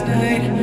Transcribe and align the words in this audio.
What's 0.00 0.12
up, 0.12 0.59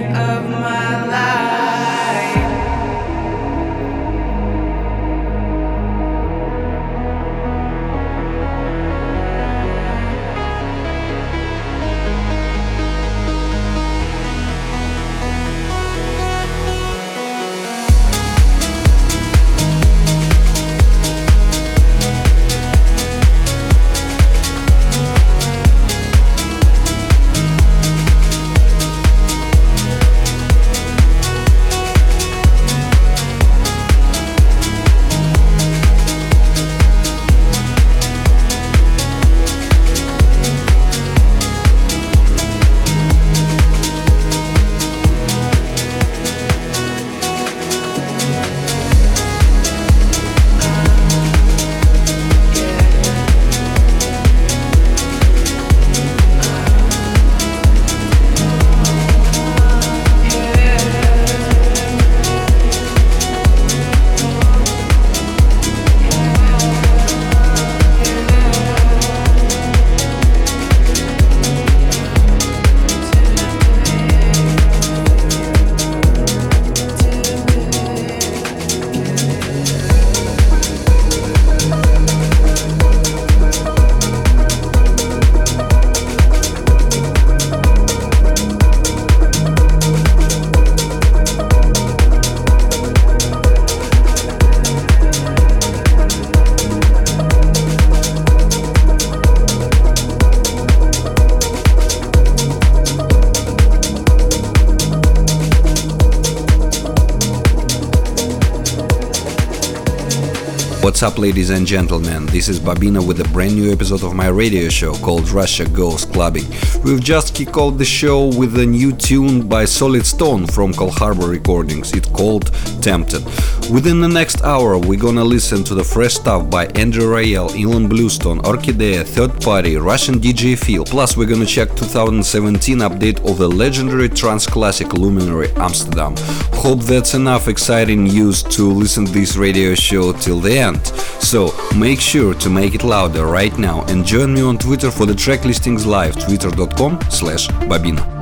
ladies 111.27 111.49
and 111.49 111.67
gentlemen? 111.67 112.25
This 112.27 112.47
is 112.47 112.57
Bobina 112.57 113.05
with 113.05 113.19
a 113.19 113.27
brand 113.33 113.55
new 113.55 113.69
episode 113.69 114.01
of 114.01 114.15
my 114.15 114.27
radio 114.27 114.69
show 114.69 114.93
called 114.93 115.27
Russia 115.29 115.67
Goes 115.67 116.05
Clubbing. 116.05 116.45
We've 116.85 117.03
just 117.03 117.35
kicked 117.35 117.57
off 117.57 117.77
the 117.77 117.83
show 117.83 118.27
with 118.27 118.57
a 118.57 118.65
new 118.65 118.93
tune 118.93 119.45
by 119.45 119.65
Solid 119.65 120.05
Stone 120.05 120.47
from 120.47 120.73
Coal 120.73 120.93
Recordings. 121.15 121.91
It's 121.91 122.07
called 122.07 122.53
Tempted. 122.81 123.25
Within 123.69 123.99
the 123.99 124.07
next 124.07 124.41
hour, 124.43 124.77
we're 124.77 124.97
gonna 124.97 125.25
listen 125.25 125.65
to 125.65 125.75
the 125.75 125.83
fresh 125.83 126.13
stuff 126.13 126.49
by 126.49 126.67
Andrew 126.67 127.07
Rayel, 127.13 127.49
Ilan 127.49 127.89
Bluestone, 127.89 128.39
Orchidea, 128.43 129.05
Third 129.05 129.41
Party, 129.41 129.75
Russian 129.75 130.19
DJ 130.19 130.57
Phil. 130.57 130.85
Plus, 130.85 131.17
we're 131.17 131.27
gonna 131.27 131.45
check 131.45 131.75
2017 131.75 132.77
update 132.77 133.19
of 133.29 133.37
the 133.37 133.49
legendary 133.49 134.07
trance 134.07 134.47
classic 134.47 134.93
Luminary 134.93 135.51
Amsterdam. 135.57 136.15
Hope 136.53 136.79
that's 136.83 137.15
enough 137.15 137.49
exciting 137.49 138.05
news 138.05 138.41
to 138.43 138.71
listen 138.71 139.05
to 139.05 139.11
this 139.11 139.35
radio 139.35 139.75
show 139.75 140.13
till 140.13 140.39
the 140.39 140.57
end. 140.57 140.93
So 141.19 141.53
make 141.77 141.99
sure 141.99 142.33
to 142.33 142.49
make 142.49 142.73
it 142.73 142.83
louder 142.83 143.25
right 143.25 143.57
now 143.57 143.83
and 143.87 144.05
join 144.05 144.33
me 144.33 144.41
on 144.41 144.57
Twitter 144.57 144.91
for 144.91 145.05
the 145.05 145.15
track 145.15 145.45
listings 145.45 145.85
live, 145.85 146.17
twitter.com 146.17 146.99
slash 147.09 147.47
bobina. 147.69 148.16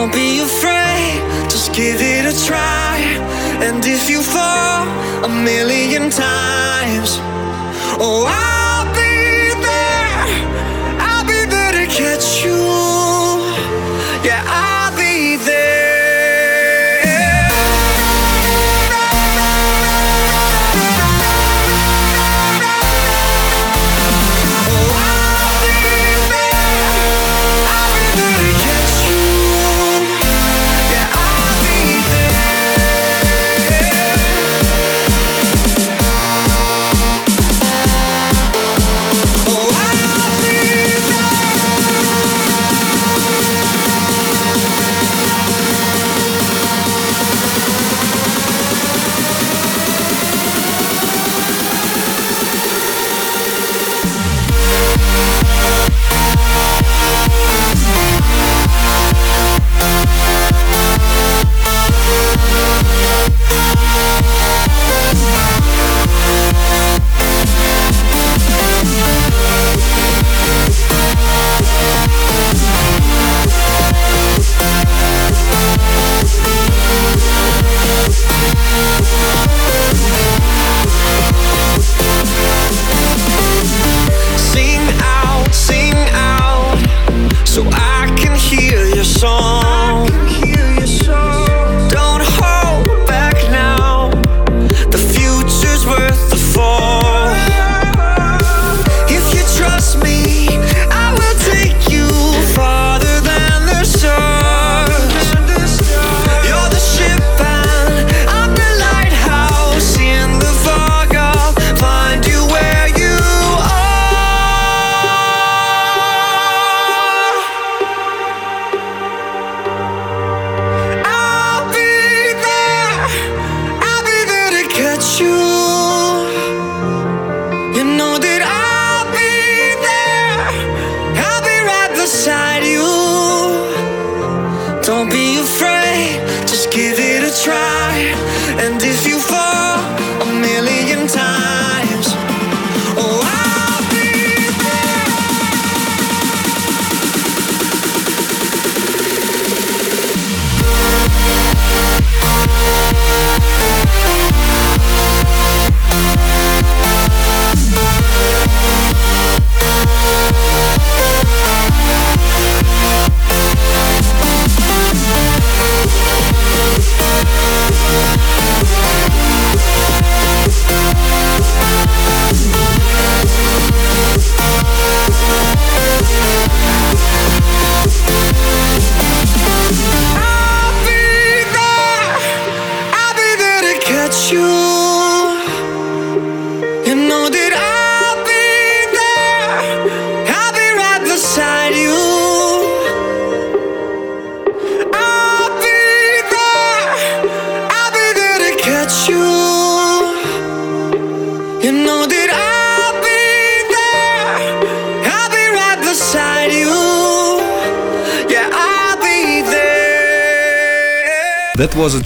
Don't 0.00 0.14
be 0.14 0.40
afraid, 0.40 1.20
just 1.50 1.74
give 1.74 2.00
it 2.00 2.24
a 2.24 2.46
try. 2.46 2.96
And 3.60 3.84
if 3.84 4.08
you 4.08 4.22
fall 4.22 4.88
a 5.26 5.28
million 5.28 6.08
times, 6.08 7.18
oh, 8.00 8.24
I. 8.26 8.59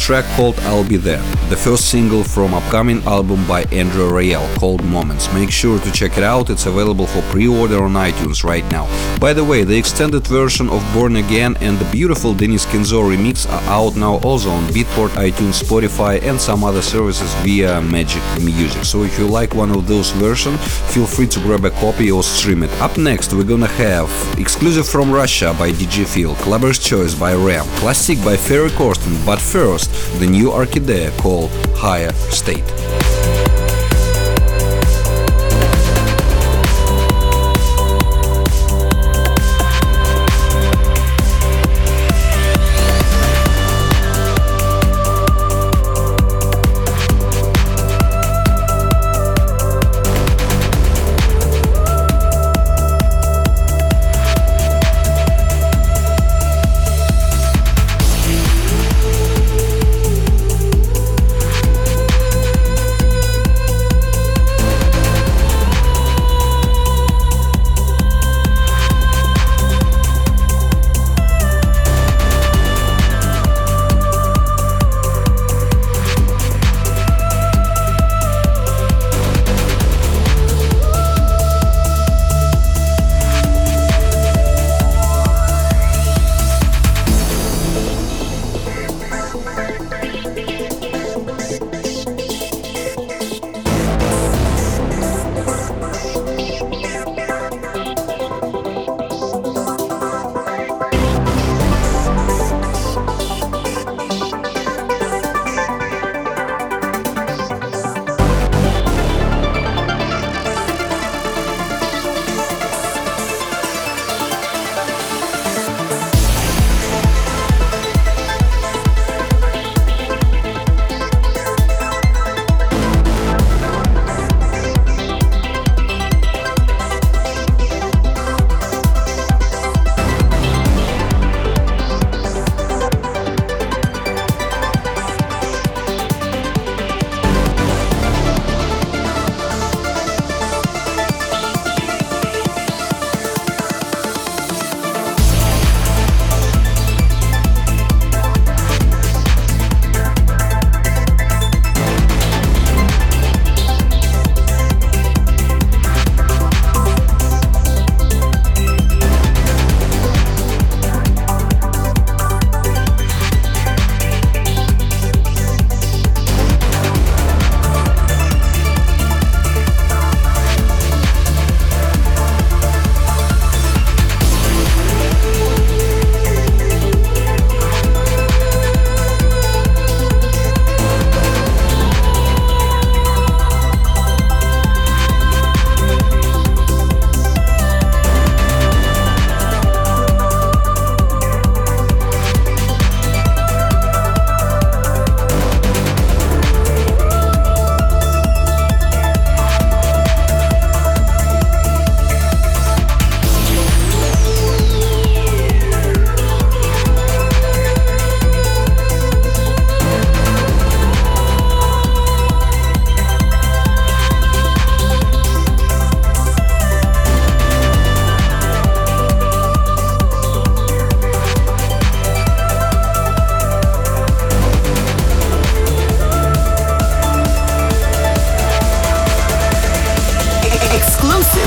track 0.04 0.26
called 0.36 0.54
I'll 0.68 0.86
Be 0.86 0.98
There, 0.98 1.22
the 1.48 1.56
first 1.56 1.88
single 1.88 2.22
from 2.22 2.52
upcoming 2.52 3.02
album 3.04 3.46
by 3.48 3.62
Andrew 3.72 4.10
Rayel 4.10 4.46
called 4.58 4.84
Moments. 4.84 5.32
Make 5.32 5.50
sure 5.50 5.78
to 5.78 5.92
check 5.92 6.18
it 6.18 6.22
out, 6.22 6.50
it's 6.50 6.66
available 6.66 7.06
for 7.06 7.22
pre-order 7.32 7.82
on 7.82 7.94
iTunes 7.94 8.44
right 8.44 8.66
now. 8.70 8.84
By 9.18 9.32
the 9.32 9.42
way, 9.42 9.64
the 9.64 9.78
extended 9.78 10.26
version 10.26 10.68
of 10.68 10.84
Born 10.92 11.16
Again 11.16 11.56
and 11.62 11.78
the 11.78 11.90
beautiful 11.90 12.34
Denis 12.34 12.66
Kenzo 12.66 13.00
remix 13.02 13.48
are 13.50 13.62
out 13.62 13.96
now 13.96 14.16
also 14.18 14.50
on 14.50 14.64
Beatport, 14.74 15.08
iTunes, 15.16 15.62
Spotify 15.62 16.22
and 16.22 16.38
some 16.38 16.64
other 16.64 16.82
services 16.82 17.32
via 17.36 17.80
Magic 17.80 18.22
Music. 18.42 18.84
So 18.84 19.04
if 19.04 19.18
you 19.18 19.26
like 19.26 19.54
one 19.54 19.70
of 19.70 19.88
those 19.88 20.10
versions, 20.10 20.60
feel 20.92 21.06
free 21.06 21.28
to 21.28 21.40
grab 21.40 21.64
a 21.64 21.70
copy 21.70 22.10
or 22.10 22.22
stream 22.22 22.62
it. 22.62 22.70
Up 22.82 22.98
next, 22.98 23.32
we're 23.32 23.44
gonna 23.44 23.66
have 23.66 24.10
exclusive 24.38 24.86
from 24.86 25.10
Russia 25.10 25.56
by 25.58 25.70
DJ 25.70 26.06
Phil, 26.06 26.34
Clubber's 26.44 26.78
Choice 26.78 27.14
by 27.14 27.32
Ram, 27.34 27.64
Classic 27.78 28.22
by 28.22 28.36
Ferry 28.36 28.68
Corsten, 28.68 29.24
but 29.24 29.40
first, 29.40 29.93
the 30.18 30.26
new 30.26 30.50
Orchidea 30.50 31.16
called 31.18 31.50
Higher 31.76 32.12
State. 32.30 33.13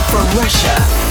from 0.09 0.25
Russia. 0.37 1.06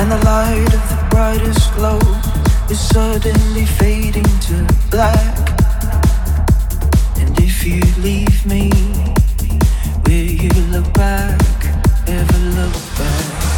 and 0.00 0.12
the 0.12 0.24
light 0.24 0.72
of 0.72 0.88
the 0.88 1.06
brightest 1.10 1.74
glow 1.74 1.98
is 2.70 2.80
suddenly 2.80 3.66
fading 3.66 4.24
to 4.40 4.66
black. 4.90 5.36
And 7.18 7.38
if 7.38 7.66
you 7.66 7.82
leave 8.02 8.46
me, 8.46 8.70
will 10.06 10.30
you 10.42 10.48
look 10.72 10.90
back? 10.94 11.38
Ever 12.08 12.38
look 12.56 12.74
back? 12.96 13.49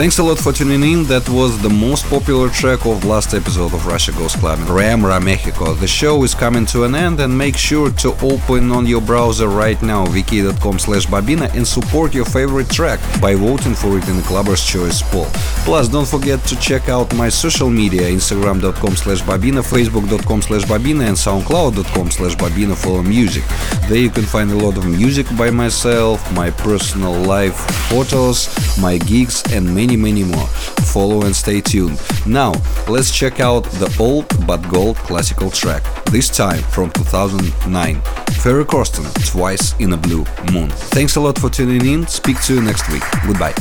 Thanks 0.00 0.18
a 0.18 0.22
lot 0.22 0.38
for 0.38 0.50
tuning 0.50 0.82
in. 0.82 1.04
That 1.08 1.28
was 1.28 1.60
the 1.60 1.68
most 1.68 2.06
popular 2.06 2.48
track 2.48 2.86
of 2.86 3.04
last 3.04 3.34
episode 3.34 3.74
of 3.74 3.86
Russia 3.86 4.12
Goes 4.12 4.34
Clubbing, 4.34 4.64
Remra 4.64 5.22
Mexico. 5.22 5.74
The 5.74 5.86
show 5.86 6.24
is 6.24 6.34
coming 6.34 6.64
to 6.72 6.84
an 6.84 6.94
end 6.94 7.20
and 7.20 7.36
make 7.36 7.54
sure 7.54 7.90
to 7.90 8.14
open 8.22 8.72
on 8.72 8.86
your 8.86 9.02
browser 9.02 9.48
right 9.48 9.80
now 9.82 10.10
wiki.com 10.10 10.78
slash 10.78 11.04
bobina 11.06 11.54
and 11.54 11.68
support 11.68 12.14
your 12.14 12.24
favorite 12.24 12.70
track 12.70 12.98
by 13.20 13.34
voting 13.34 13.74
for 13.74 13.98
it 13.98 14.08
in 14.08 14.16
the 14.16 14.22
Clubber's 14.22 14.64
Choice 14.64 15.02
poll. 15.02 15.26
Plus, 15.66 15.86
don't 15.86 16.08
forget 16.08 16.42
to 16.44 16.58
check 16.58 16.88
out 16.88 17.14
my 17.14 17.28
social 17.28 17.68
media, 17.68 18.04
instagram.com 18.04 18.96
slash 18.96 19.20
bobina, 19.20 19.60
facebook.com 19.62 20.40
slash 20.40 20.62
bobina 20.62 21.08
and 21.08 21.18
soundcloud.com 21.18 22.10
slash 22.10 22.36
bobina 22.36 22.74
for 22.74 23.02
music. 23.02 23.44
There 23.90 23.98
you 23.98 24.08
can 24.08 24.24
find 24.24 24.50
a 24.50 24.56
lot 24.56 24.78
of 24.78 24.86
music 24.86 25.26
by 25.36 25.50
myself, 25.50 26.32
my 26.32 26.50
personal 26.50 27.12
life 27.12 27.58
photos, 27.90 28.48
my 28.78 28.96
gigs 28.96 29.42
and 29.52 29.74
many 29.96 30.10
many 30.10 30.24
more. 30.24 30.46
Follow 30.92 31.22
and 31.22 31.34
stay 31.34 31.60
tuned. 31.60 32.00
Now, 32.26 32.52
let's 32.88 33.10
check 33.10 33.40
out 33.40 33.64
the 33.78 33.94
old 33.98 34.26
but 34.46 34.58
gold 34.68 34.96
classical 34.96 35.50
track, 35.50 35.82
this 36.06 36.28
time 36.28 36.62
from 36.62 36.90
2009. 36.92 38.00
Ferry 38.42 38.64
Corsten, 38.64 39.06
Twice 39.30 39.74
in 39.78 39.92
a 39.92 39.96
Blue 39.96 40.24
Moon. 40.52 40.70
Thanks 40.70 41.16
a 41.16 41.20
lot 41.20 41.38
for 41.38 41.50
tuning 41.50 41.86
in. 41.86 42.06
Speak 42.06 42.40
to 42.42 42.54
you 42.54 42.62
next 42.62 42.88
week. 42.90 43.02
Goodbye. 43.26 43.54